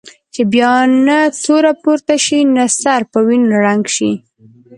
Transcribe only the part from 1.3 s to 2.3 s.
توره پورته